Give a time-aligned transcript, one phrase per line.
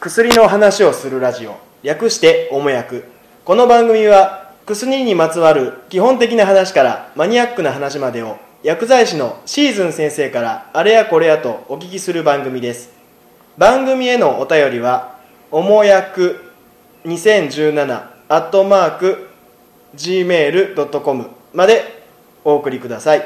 [0.00, 1.56] 薬の話をするラジオ。
[1.82, 3.04] 略しておもやく
[3.44, 12.90] この番組は薬にまつわる基本的な話からマニアックな話までを薬剤師のシーズン先生からあれやこれやとお聞きする番組です。
[13.56, 15.18] 番組へのお便りは
[15.50, 16.52] おもやく
[17.04, 19.28] 2017アットマーク
[19.96, 22.04] gmail.com まで
[22.44, 23.22] お送りください。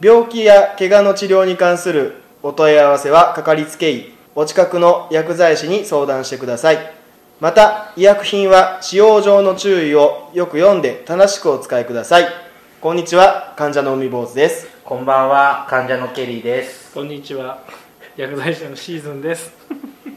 [0.00, 6.78] 病気や怪我の治療に関するお問い合わせはかかりつけ医お近くの薬剤師に相談してください。
[7.40, 12.26] また医薬品は使用上の注意をよく読んで正しくお使いください。
[12.80, 14.66] こんにちは患者の海坊主です。
[14.84, 16.92] こんばんは患者のケリーです。
[16.94, 17.60] こんにちは
[18.16, 19.52] 薬剤師のシーズンです。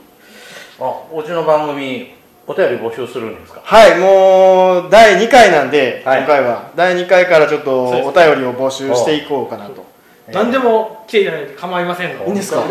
[0.80, 2.14] あうちの番組
[2.48, 3.62] お便り募集するんですか？
[3.64, 6.20] はいもう第2回なんで、はい。
[6.20, 6.72] 今回は。
[6.76, 9.86] 第2回からちょっとお便りを募集していこうかなと
[10.32, 12.64] 何でも来ていただいて構いませんのいいんですか？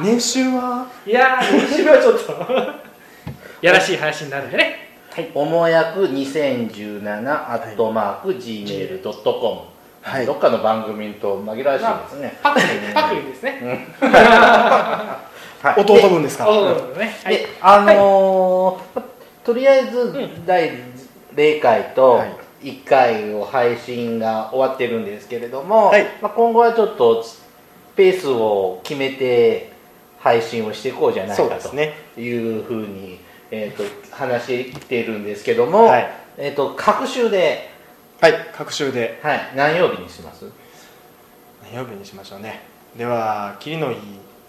[0.00, 0.86] 年収は？
[1.06, 2.32] いやー練習はちょっと。
[3.60, 4.88] やらしい話になるんでね。
[5.34, 9.60] おもやく2017アットマーク Gmail.com、
[10.00, 10.24] はい。
[10.26, 13.86] どっかの番組と紛らわしいですね、パクリパクリですね。
[14.00, 15.18] は
[15.76, 16.44] い 弟分ですか？
[16.46, 17.14] そうそうね。
[17.22, 17.34] はい。
[17.36, 19.02] であのー
[19.44, 20.46] とりあえずん。
[20.46, 20.70] 第
[21.34, 26.06] 0回とはい1回を配信が終わってるんですけれども、はい。
[26.20, 27.24] まあ、今後はちょっと
[27.96, 29.72] ペースを決めて
[30.18, 33.18] 配信をしていこうじゃないかというふうに、
[33.50, 33.82] えー、と
[34.14, 36.10] 話しているんですけども、はい。
[36.36, 37.70] えー、と各週で、
[38.20, 39.18] はい各週で。
[39.22, 40.44] はい、何曜日にします？
[41.62, 42.60] 何曜日にしましょうね。
[42.96, 43.98] では霧のいい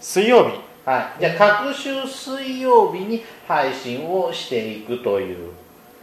[0.00, 0.60] 水曜日。
[0.84, 5.52] はい、じゃあ各週水曜日に配信をしていくという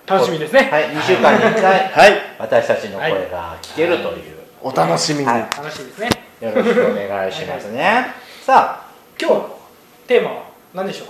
[0.09, 0.69] 楽しみですね。
[0.71, 1.87] はい、2週間に1回。
[1.89, 2.13] はい。
[2.39, 5.41] 私たちの声が聞けるという、お楽しみに、はい。
[5.41, 6.09] 楽しみですね。
[6.41, 8.07] よろしくお願いしますね。
[8.41, 8.85] さ
[9.21, 9.59] 今日の
[10.07, 11.07] テーマは何でしょう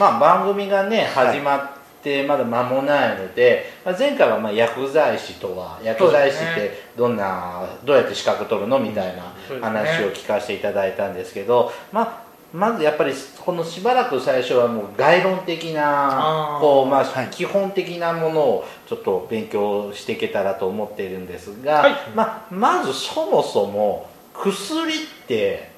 [0.00, 1.70] まあ、番組がね始まっ
[2.02, 8.78] てまだ間もないので、まあ、前回はまあ薬剤師とは薬剤師ってどんなどうやって資格取るの？
[8.78, 9.22] みたいな
[9.60, 12.25] 話を聞かせていただいたんですけど、まあ
[12.56, 13.12] まずやっぱり
[13.44, 17.28] このしばらく最初はもう概論的なこう、まあはい。
[17.28, 21.92] 基本的なものをちょっと勉強していけたらと思っているんですが、はい。
[22.14, 24.96] まあ、まずそもそも薬っ
[25.28, 25.70] て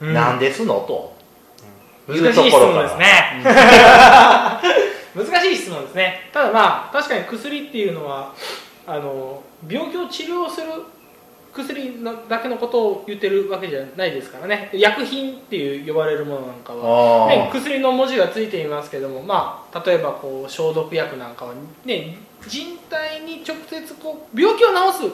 [0.00, 1.16] 何ですの、と。
[2.12, 2.88] いう難しい質ところから。
[2.88, 3.06] 問ですね。
[5.32, 6.28] 難しい質問ですね。
[6.30, 8.34] ただまあ確かに薬っていうのは
[8.86, 10.66] あの病気を治療する
[11.54, 14.70] 薬のだけのことを言ってるわけじゃないですからね。
[14.72, 21.54] 薬品っていう呼ばれるものなんかは、あね、ー薬の文字がついていますけども、まあ、例えばこう消毒薬なんかは、
[21.84, 22.16] ね、
[22.48, 25.12] 人体に直接こう病気を治す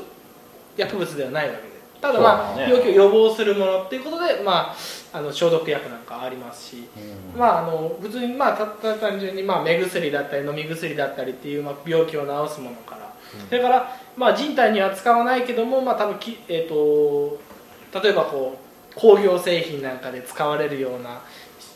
[0.77, 1.79] 薬物ではないわけで。
[2.01, 2.71] ただまあ、ね。
[2.71, 4.77] 病気を予防するものっていうことで、まあ、
[5.13, 6.89] あの消毒薬なんかありますし、
[7.35, 7.39] うん。
[7.39, 13.13] まあ、あの普通に、まあ、たた単純に、まあ、目薬だったり飲み薬だったりっていう、まあ、病気を治すものから、
[13.49, 17.39] それから、まあ、人体には使わないけども、まあ、多分き、えー、と
[18.03, 21.21] 例えばこう工業製品なんかで使われるような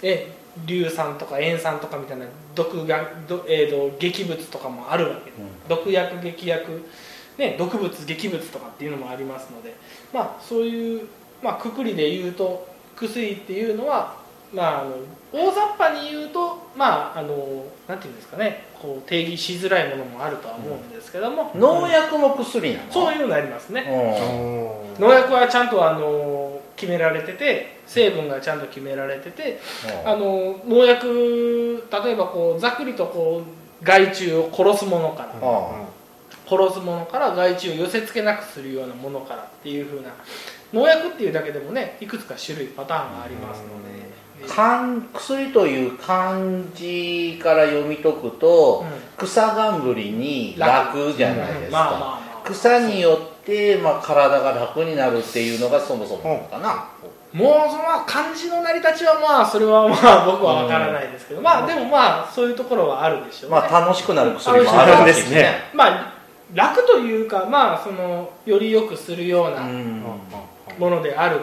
[0.03, 0.33] え
[0.67, 5.31] 硫酸とか塩酸とかみたいな毒がど、えー、と劇物とかもあるわけ。
[5.31, 5.37] で、
[5.69, 6.85] 毒薬劇薬、
[7.39, 9.75] ね、毒物劇物とかっていうのもありますので、
[10.13, 11.09] まあ、そういう、
[11.43, 14.17] まあ、くくりで言うと薬っていうのは、
[14.53, 14.97] まあ、あの
[15.33, 22.93] 大雑把に言うと、まあ、あのなんていうんですかねこう定義しづらいものもあるとは思うんですけども、農薬も薬なの？
[22.93, 23.87] そういうのありますね。
[24.99, 29.59] うん農薬はちゃんとあの決められてて成分がちゃんと決められてて
[30.05, 35.87] あの農薬例えばこうざっくりとこう害虫を殺すものからあ
[36.47, 40.11] 殺すものから害虫を寄せつけなくするようなものからっていう風な
[40.75, 44.02] 農薬っていうだけでもねいくつか種類パターンがありますので。
[44.49, 46.39] 漢薬という漢
[46.75, 48.85] 字から読み解くと、
[49.17, 56.89] 草冠に楽じゃないですか、草によって、まあ、体が楽になるっていうのがそもそもかな、
[57.33, 65.71] もうその漢字の成り立ちはまあそれはまあ僕は分からないですけど、まあでもまあそういうところはあるでしょうね、まあ楽しくなる薬もあるわけですね。
[65.75, 66.13] まあ
[66.55, 70.05] 楽というかまあそのより良くするよううなん。
[70.79, 71.39] ものである。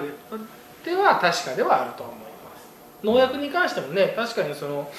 [0.84, 2.19] では確かではあると思います
[3.04, 4.92] 農薬に関してもね確かにその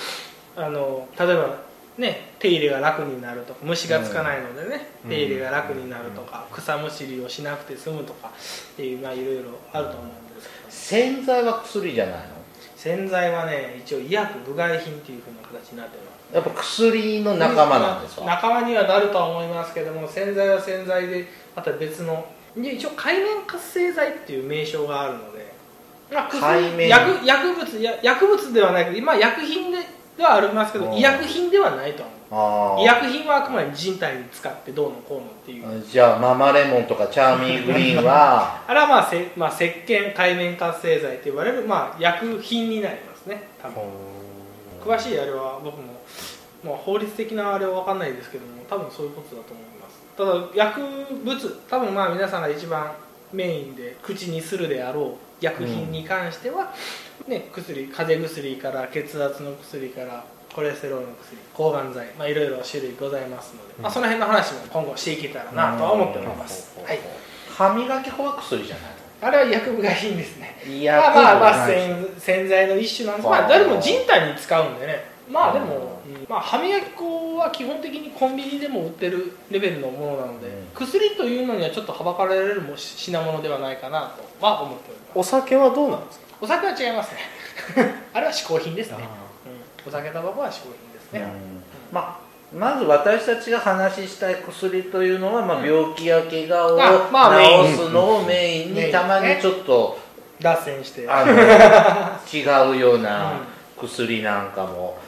[0.57, 1.59] あの例えば
[1.99, 5.11] ね手入れが楽になるとか虫がつかないのでね、うん。
[5.11, 10.49] 手入れが楽になるとか、草むしりをしなくて済むとかっていうまあいろいろあると思うんです。
[10.91, 12.25] けど洗剤は薬じゃないの？
[12.77, 16.35] 洗剤はね一応医薬部外品っていうふうな形になってます。
[16.35, 22.25] やっぱ薬の仲間なんですか、仲間にはなるとは思いますけども洗剤は洗剤でまた別の
[22.57, 25.30] で一応海面活性剤っていう名称があるの
[26.11, 29.79] 薬薬薬物や薬物ではないけど今薬品で
[30.17, 32.05] ではありますけうんど医薬品ではないと
[32.79, 35.85] 医薬品はあくまで人体に使ってどうのこうのっていう。
[35.85, 43.83] じゃあママレモンとかチャーミーグリーンは あれはまあせ、まあ、石鹸界面活性剤と言われる、まあ、薬品になりますね多分。
[44.85, 46.03] 詳しいあれは僕も、
[46.65, 50.01] まあ、法律的なあれは分かんないですけども多分そういうことだと思います。
[50.17, 50.81] ただ薬
[51.25, 52.93] 物多分まあ皆さんが一番
[53.33, 56.73] メインで口にするであろう薬品に関しては、
[57.27, 66.99] ね、薬風邪薬から血圧の薬からコレステロールの薬抗がん剤、まあ、いろいろ種類ございますので、まあ、その辺の話も今後していけたらなとは思っております、はい、
[67.49, 70.57] 歯磨き粉は薬じゃないあれは薬部外品ですね。
[70.67, 73.29] いまあまあまあ薬洗洗剤の一種なんです。
[73.29, 80.67] はあまあ誰も人体に使うんでねまあでも、うんまあ、歯磨き粉は基本的にコンビニでも売ってるレベルのものなので、うん。
[80.75, 85.11] 薬というのにはちょっとはばかられるも品物ではないかなとは思っております。
[85.15, 86.27] お酒はどうなんですか？
[86.41, 87.21] お酒は違いますね。
[88.13, 88.97] あれは嗜好品ですね、
[89.85, 91.63] うん、お酒タバコは嗜好品ですね、うん。
[91.93, 96.79] まあまず私たちが話したい薬というのは、まあ、病気や怪我を
[97.69, 98.91] 治すのをメインに。
[98.91, 99.97] たまにちょっと
[100.41, 101.03] 脱線して。
[102.33, 102.43] 違
[102.73, 103.35] うような
[103.81, 104.99] 薬なんかも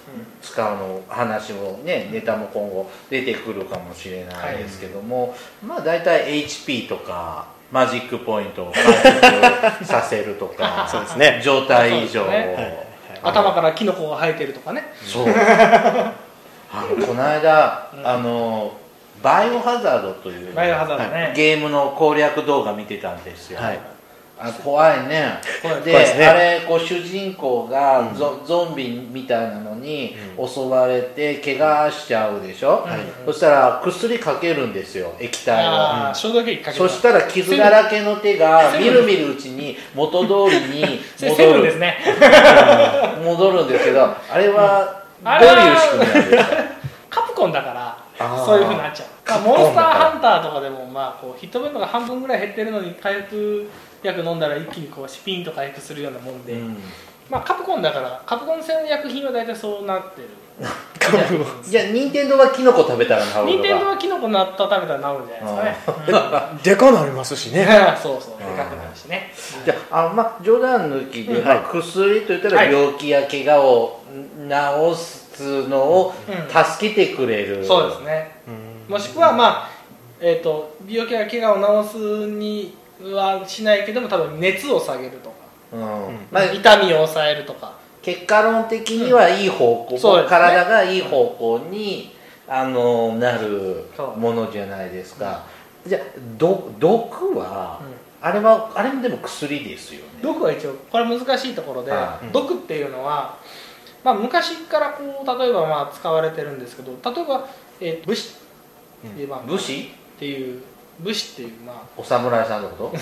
[0.41, 5.35] 使うの話もねネタも今後出てくるかもしれないですけども、
[5.65, 11.41] まあ大体 HP とかマジックポイントを回復させるとか そうですね。
[11.43, 12.93] 状態異常を、そうですね。
[13.23, 14.93] 頭からキノコが生えてるとかね。
[15.03, 15.27] そう。
[17.07, 18.73] この間、あの
[19.23, 23.79] バイオハザードというバイオハザードね、ゲームの攻略動画見てたんですよ、はい
[24.45, 25.41] あ怖いね。
[25.63, 25.83] 怖い。
[25.83, 26.27] で怖いですね。
[26.27, 32.87] あれこう主人公がゾ,、ゾンビみたいなのに襲われて怪我しちゃうでしょ、
[33.27, 35.71] そしたら薬かけるんですよ液体を。
[36.73, 41.59] そしたら傷だらけの手が みるみるうちに元通りに戻る。
[41.61, 41.99] ンですね。
[43.25, 46.57] 戻るんですけどあれはあどうれはいう仕組みなんですか？
[47.11, 53.69] カプコンだからそういうふうになっちゃう、まあ、モンスターハンターとかでもまあこうヒット分度が半分ぐらい減ってるのに回復
[54.03, 56.77] 薬飲んだら一気にこうシピンと回復するようなもんで、うん。
[57.31, 60.29] まあ、カプコンだからカプコン製の薬品は大体そうなってる。
[61.65, 67.63] じゃあ任天堂はキノコ食べたら治る任天堂はキノコ納豆食べたら治るんじゃないですかね、 でかなりますしね。
[67.65, 67.67] うん
[67.97, 68.21] そう。
[68.21, 69.33] そうでかくなるしね。
[69.65, 71.47] じゃああのまあ冗談抜きで、うん。
[71.47, 72.73] まあ、薬といったらはい。
[72.73, 74.01] 病気や怪我を
[74.95, 76.65] 治すのをうん。
[76.65, 78.43] 助けてくれる、そうですね。
[78.89, 79.71] もしくはまあ
[80.21, 85.37] えー、と病気や怪我を治すにはしないけども多分熱を下げるとか、
[85.73, 85.81] うん。
[85.81, 85.85] ん
[86.31, 87.83] まあ、痛みを抑えるとか。
[88.03, 90.31] 結果論的にはいい方向、そうですね。
[90.31, 92.15] 体がいい方向に
[92.49, 93.85] あのなる
[94.17, 95.45] ものじゃないですか、
[95.87, 96.03] じゃあ
[96.37, 97.95] ど毒は、うん。
[98.21, 100.07] あれはあれもでも薬ですよね。
[100.21, 102.33] 毒は一応これ難しいところで、はい。
[102.33, 103.39] 毒っていうのは、
[104.05, 107.47] まあ、昔からこう例えばまあ使われてるんですけど例えば、
[107.81, 108.35] えー武士。
[109.17, 109.91] で、まあ、武士？
[110.17, 110.63] っていう
[111.01, 111.77] 武士っていうまあ。
[111.97, 112.93] お侍さんのこと？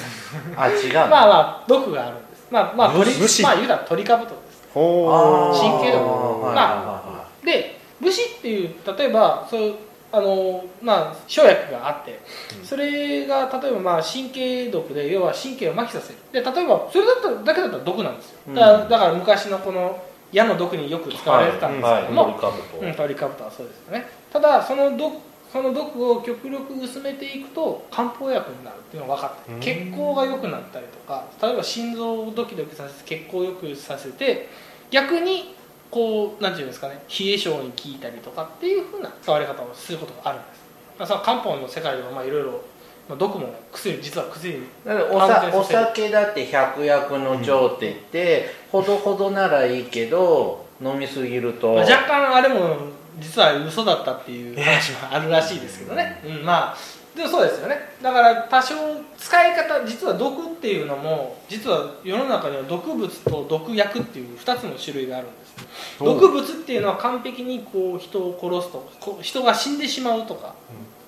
[0.57, 1.07] あ違うの？
[1.09, 2.47] まあまあ毒があるんです。
[2.51, 3.43] まあまあ鳥武士？
[3.43, 4.69] まあ言うたら鳥かぶとです。
[4.75, 5.59] ほー。
[5.59, 6.55] 神経毒はい。
[6.55, 9.75] まあはで武士っていう例えばそういう
[10.13, 12.21] あのまあ生薬があって
[12.65, 16.19] それが例えばまあ神経毒で要は神経を麻痺させる。
[16.33, 18.55] で例えばそれだったらだけだったら毒なんですよ。
[18.55, 23.79] だから,、うんだから昔のこの矢の毒によく使われてたんですはいけども、はい、鳥かぶとうん、トリカブトはそうです。
[23.87, 24.07] よね。
[24.33, 25.19] ただその毒
[25.53, 29.61] その毒を極力薄めていくと漢方薬になるっていうのが分かってうん。
[29.61, 34.49] 血行が良くなったりとか例えば心臓をドキドキさせて血行を良くさせて
[34.91, 35.57] 逆に
[35.91, 40.61] こうなんていうんですかね冷え性に効いたりとかっていうふうな使われ方をすることがあるんです、
[40.99, 42.61] まあ、その漢方の世界ではまあいろいろまあ
[43.17, 52.77] 毒も薬実は薬にだからお完さお酒だって百薬の長ってって、ほどほどならいいけど飲みすぎると、まあ、若干あれも
[53.19, 56.77] 実は嘘だったっていう話もあるらしいですけどね、うん、まあ
[57.15, 57.77] でもそうですよね。
[58.01, 58.75] だから多少
[59.19, 65.51] 使い方実は毒っていうのも実は世の中には毒物と毒薬っていう2つの種類があるんです。
[65.99, 70.55] 毒物っていうのは完璧にこう人を殺すとこう人が死んでしまうとか、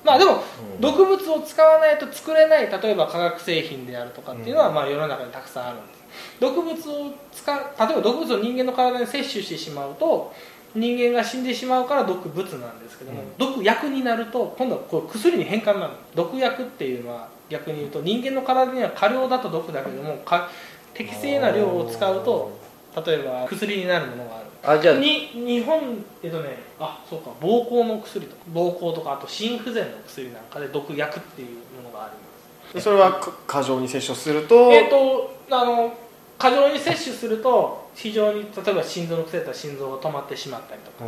[0.05, 0.81] まあでもうん。
[0.81, 6.03] 毒物を使わないと作れない例えば化学製品であるとかっていうのは、まあ世の中にたくさんあるんです。
[6.41, 10.33] 毒物を使う例えば毒物を人間の体に摂取してしまうと
[10.75, 13.39] 人間が死んでしまうから毒物なんですけども、うん。
[13.39, 20.49] 毒薬になると今度はこう薬に変換になる毒薬っていうのは逆に言うと人間の体には過量だと毒だけどもか
[20.95, 22.59] 適正な量を使うと
[23.07, 24.95] 例えば薬になるものがあるあじゃあ。
[24.97, 28.43] に日本えっとねあそうか膀胱の薬とか。
[28.53, 31.49] 膀胱とかあと心不全の薬なんかで毒薬っていう
[31.83, 32.75] ものがあります。
[32.75, 35.93] でそれはか過剰に摂取すると、えっ、とあの
[36.39, 41.05] 過剰に摂取すると非常に例えば心臓の薬だったら心臓が止まってしまったりとか。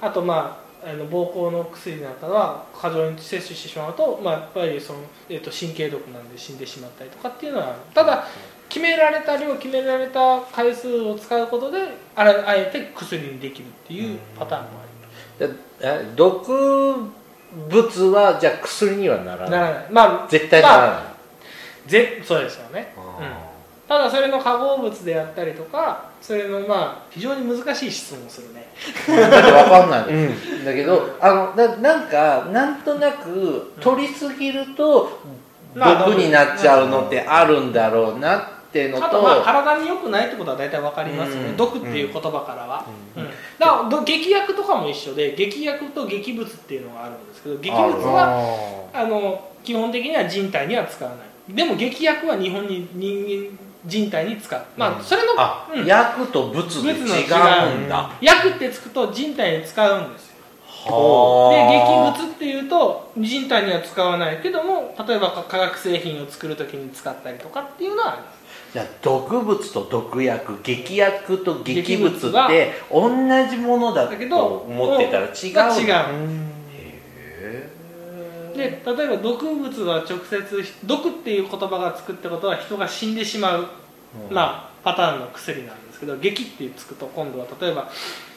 [0.00, 8.28] あとまああの膀胱の薬なんかは過剰に摂取してしまうと、まあ、やっぱりその、えー、と神経毒なんで死んでしまったりとかっていうのはただ
[8.68, 11.78] 決められた量決められた回数を使うことで
[12.14, 14.82] あらあえて薬にできるっていうパターンもあ
[15.40, 16.96] りでえ毒
[17.68, 19.48] 物はじゃあ薬にはならない。
[19.48, 19.86] ますならない。
[19.90, 21.16] まあ絶対ならない、まあ
[21.86, 23.26] ぜそうですよね、うん。
[23.88, 28.66] ただそれの化合物であったりとかそれのまあ非常に難しい質問をするね。
[29.06, 30.64] だって分かんない、うん。
[30.64, 35.20] だけどあのななんかなんとなく取りすぎると
[35.74, 41.56] まあ毒になっちゃうのってあるんだろうなっていうのとあとまあ体に良くないってことは大体わかりますよね、うん。
[41.56, 42.84] 毒っていう言葉からは、
[43.16, 43.26] ううん。
[43.26, 43.30] ん。
[43.58, 51.54] だからど劇薬とかも一緒で劇薬と劇物っていうのがあるんですけど劇物はあの基本的には人体には使わない。
[51.54, 54.62] でも劇薬は日本に人間人体に使う。
[54.76, 55.86] まあそれの、あ、うん。
[55.86, 58.10] 薬と物で違うんだ。
[58.20, 60.36] 薬ってつくと人体に使うんですよ。
[60.86, 68.35] では劇物っていうと人体には使わないけども例えば化学製品を作る時に使ったりとかっていうのはあります
[68.76, 73.08] じゃあ毒物と毒薬劇薬と劇物って同
[73.48, 76.36] じものだだけどと思ってたら違うが違う。
[77.40, 77.70] へ
[78.54, 83.66] で例えば毒物は直接毒っていう言葉がつくってことは人が死んでしまう、
[84.28, 84.34] うん。
[84.34, 87.88] まあ、パターンの薬なんですけど劇ってつくと今度は例えば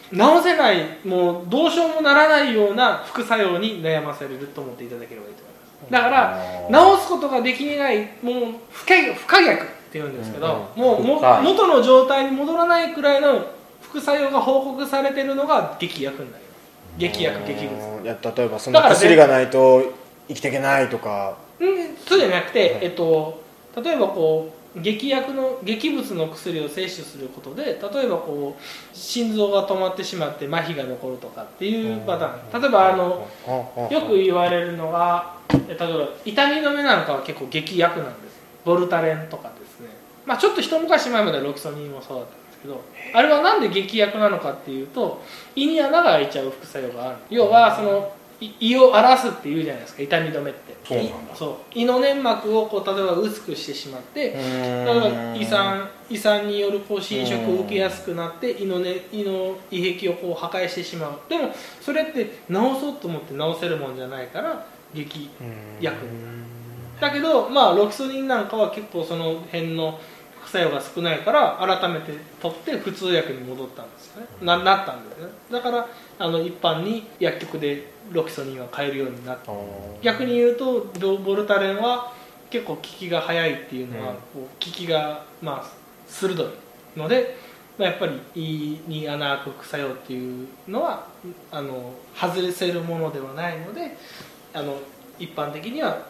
[0.10, 5.92] 治せないもうどうしようもならないような副作用に悩まされると思っていただければいいと思います。
[5.92, 11.44] だから治すことができないもう不可不可逆っていうんですけど、もうも深い。
[11.44, 13.48] 元の状態に戻らないくらいの
[13.82, 17.00] 副作用が報告されてるのが劇薬になります。
[17.00, 18.04] 劇薬劇物。
[18.04, 19.82] いや例えばその薬がないと
[20.28, 21.38] 生きていけないとか。
[21.60, 23.42] うんそうじゃなくて、えっと、
[23.84, 32.62] 例えばこう劇薬の劇物の薬を摂取することで例えばこう心臓が止まってしまって麻痺が残るとかっていうパターン。
[32.62, 33.28] 例えばあの
[33.90, 38.40] よく言われるのがえ例えば痛み止めなんかは結構劇薬なんです。
[38.64, 39.50] ボルタレンとか
[40.30, 42.82] まあちょっと一昔前まではロキソニンもそうだったんですけど
[43.16, 45.24] あれはなんで劇薬なのかっていうと
[45.56, 47.18] 胃に穴が開いちゃう副作用がある。
[47.32, 50.78] 要はそのい胃を荒らすっていうじゃないですか痛み止めって。
[50.86, 51.34] そうなんだ。
[51.34, 51.56] いそう。
[51.74, 61.20] 胃の粘膜をこう例えば薄くしてしまって例えば胃酸胃酸によるこう侵食を受けやすくなって胃の,、ね、胃の胃壁をこう破壊してしまう。
[61.28, 61.50] でも
[61.82, 65.32] それって治そうと思って治せるもんじゃないから劇
[65.82, 65.98] 薬。
[67.02, 70.00] だけどまあロキソニンなんかは結構その辺の
[70.50, 74.28] 副作用が少ないから改めて取って普通薬に戻ったんですよね。
[74.42, 75.28] ななったんですね。
[75.52, 75.88] だから
[76.18, 79.52] あの一般に薬局でロキソニンは買えるようになった。
[80.02, 82.14] 逆に言うとボボルタレンは
[82.50, 84.16] 結構効きが早いっていうのは、うん。
[84.16, 85.66] こう効きがまあ
[86.08, 86.48] 鋭い
[86.98, 87.38] ので、
[87.78, 91.06] まあ、やっぱり胃に穴開く副作用っていうのは
[91.52, 93.96] あの外せるものではないので
[94.54, 94.80] あの
[95.20, 96.08] 一般的には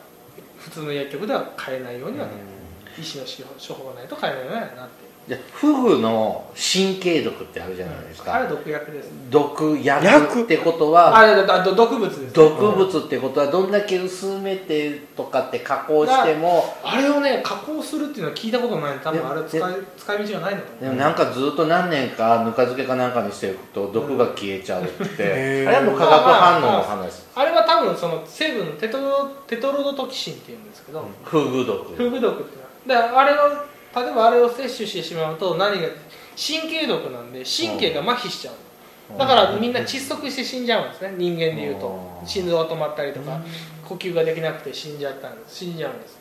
[0.57, 2.37] 普通の薬局では買えないようにはなる、
[2.97, 3.25] 医師の
[3.57, 5.08] 処方がないと買えないようになって。
[5.35, 10.43] フグの神経毒ってあるじゃないですか、あれ毒薬です毒薬薬？
[10.43, 18.97] ってことはあれだだ毒物です毒物ってことはどんだけ薄めてとかって加工してもあれをね加工するっていうのは聞いたことない。
[18.99, 20.83] 多分あれ使いで使い道がないんだと思う。
[20.83, 25.67] でもなんかずっと何年かぬか漬けかなんかにしておくと毒が消えちゃうって、へー。
[25.67, 27.23] あれはもう化学反応の話。
[27.35, 31.95] あれは多分その成分のテトロテトロドトキシンっていうんですけど、フグ毒。
[31.95, 32.59] フグ毒って。
[32.87, 33.35] であれを
[34.03, 35.87] 例えばあれを摂取してしまうと何が
[36.35, 38.53] 神経毒なんで神経が麻痺しちゃう。
[39.13, 41.87] のだからみんな窒息して死んじゃうんですね人間でいうと。
[42.21, 42.27] うん。
[42.27, 43.39] 心臓が止まったりとか
[43.83, 46.19] 呼吸ができなくて死んじゃったんです死んじゃうんです。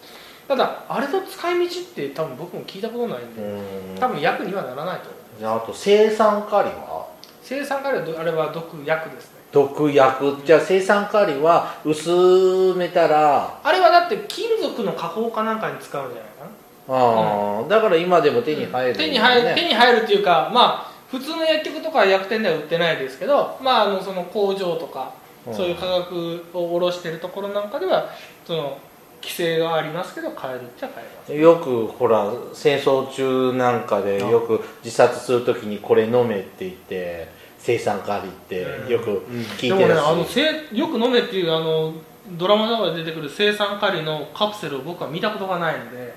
[0.48, 3.98] ただあれの使い道って多分僕も聞いたことないんでうん。
[3.98, 5.38] 多分薬にはならないと思う。
[5.38, 7.06] じゃああと生酸カリは？
[7.42, 9.38] 生酸カリはどあれは毒薬ですね。
[9.52, 16.50] 毒薬じゃあ生酸カリは薄めたらあれはだって金属の加工かなんかに使うんじゃないかな。
[16.90, 17.37] あー
[17.68, 25.12] だから今でも手に入る、手に入る手に入るっていうかまあ普通の薬局とか薬店では売ってないですけどまああのその工場とか
[25.46, 25.54] うん。
[25.54, 28.10] そういう化学を卸してるところなんかでは
[28.46, 28.78] その
[29.20, 31.34] 規制がありますけど買えるっちゃ買えます。
[31.34, 39.26] よくほら戦争中なんかでよく自殺するときにこれ飲めって言って生酸カリってよく
[39.58, 41.92] 聞いでもねてるし、あのせよく飲めっていうあの
[42.36, 46.14] ドラマとかで出てくる生酸カリのカプセルを僕は見たことがないので、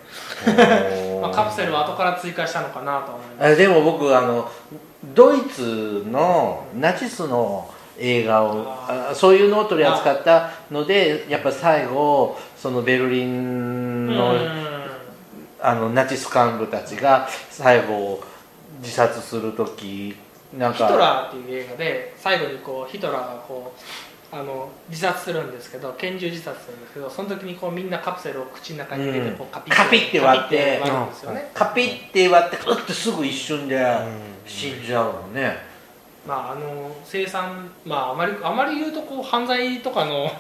[1.22, 3.54] まあ、カプセルは後から追加したのかなと思います。
[3.54, 4.52] あでも僕あの
[5.14, 14.72] ドイツのナチスの映画をあそういうのを取り扱ったのでやっぱ最後そのベルリンのうん。
[15.64, 18.20] あのナチス幹部たちが最後
[18.80, 20.16] 自殺する時
[20.58, 20.88] なんか。
[20.88, 23.80] ヒトラーっていう映画で最後にこうヒトラーがこう
[24.34, 33.86] あの自殺するんですけど拳銃自殺するんですけどその時にこうみんなカプセルを口の中に入れてこうカピッカピッて割ってカピッて割るんですよね、カピッて割ってうってすぐ一瞬で
[34.46, 35.58] 死んじゃうのね、
[36.26, 40.32] まああの生産まああまりあまり言うとこう犯罪とかの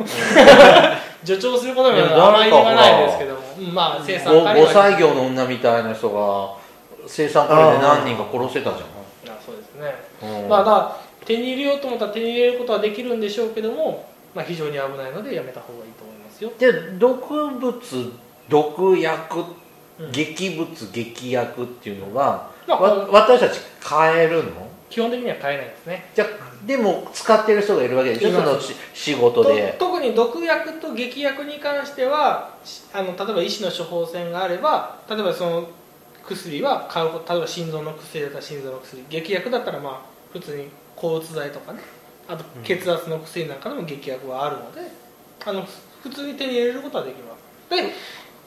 [1.26, 3.42] 助長することにはあまり言わないですけども。
[3.58, 3.74] うん。
[3.74, 6.56] まあ生産ご5カリは歳業の女みたいな人が
[7.08, 8.84] 生産カリで何人か殺せたじ
[9.28, 9.96] あそうですね。
[10.22, 10.50] ゃん、うん。
[10.50, 10.98] まあだ
[11.32, 16.52] 手に入れようと思ったら手に入れることはできるんでしょうけども、まあ、非常に危ないのでやめた方がいいと思いますよ。
[16.58, 17.82] で毒物
[18.50, 19.46] 毒薬
[20.00, 20.12] うん。
[20.12, 24.68] 劇物劇薬っていうのが、まあわ私たち買えるの？
[24.90, 26.10] 基本的には買えないですね。
[26.16, 26.26] じゃ
[26.66, 28.32] でも使ってる人がいるわけでしょ？
[28.32, 35.70] そのし仕事とで特に毒薬と劇薬に関してはしあの例えば医師の処方箋があれば例えばその
[36.26, 39.04] 薬は買う例えば心臓の薬だったら心臓の薬。
[39.10, 40.02] 劇薬だったらまあ
[40.34, 40.68] 普通に
[41.01, 41.79] 抗うつ剤とかね。
[42.27, 44.81] あと血圧の薬なんかでも劇薬はあるので
[45.46, 45.65] あの
[46.01, 47.75] 普通に手に入れることはできます。
[47.75, 47.93] で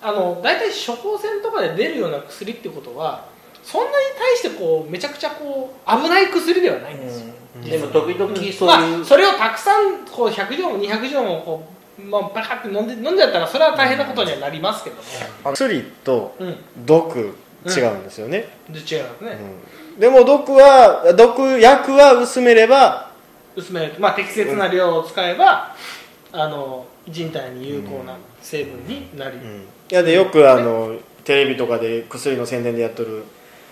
[0.01, 3.27] あの大体処方箋とかで出るような薬ってことは
[3.63, 7.33] そんなに対してこうめちゃくちゃこう危ない薬ではないんですよ、
[7.63, 11.67] でも時々そういう、まあ、それをたくさんこう100錠も200錠もこ
[11.99, 15.03] う、まあ、バカって飲んで飲んじゃったらそれは大変なことにはなりますけども、
[15.53, 17.35] 薬とうん、毒
[17.67, 23.11] 違うんですよね、で違いますね、うんでも毒は毒薬は薄めれば
[23.57, 23.93] 薄める。
[23.93, 25.75] とまあ適切な量を使えば、
[26.33, 29.65] あの人体に有効な成分になり、うん。
[29.91, 33.25] いやでよくあのテレビとかで薬の宣伝でやっとる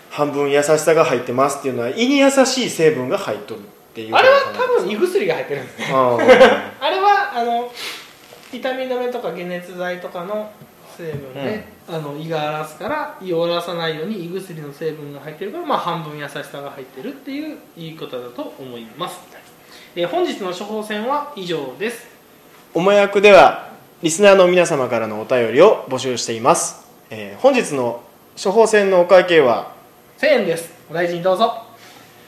[0.09, 3.63] 半分優しさが入ってますっていうのは胃に優しい成分が入っとるっ
[3.93, 4.15] ていう。
[4.15, 5.87] あれは多分胃薬が入ってるんですね。
[5.91, 6.17] あ
[6.79, 7.71] あれはあの
[8.51, 10.51] 痛み止めとか解熱剤とかの
[10.97, 19.19] 成分で、あの胃が荒らすから胃を荒らさないように胃薬の成分が入ってるから、まあ、半分優しさが入ってるっていう言い方だと思います、
[19.95, 22.07] えー本日の処方箋は以上です。
[22.73, 28.01] おもやくではリスナーの皆様からのお便りを募集しています、えー本日の
[28.41, 29.73] 処方箋のお会計は
[30.17, 30.73] ？1000円です。
[30.89, 31.63] お大事にどうぞ。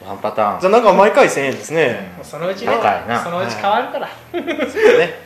[0.06, 0.60] ワンパターン。
[0.60, 2.72] じゃあなんか毎回1000円ですね、もうそのうちね
[3.24, 4.42] そのうち変わるから、ねはい。
[4.42, 5.25] ありがとうご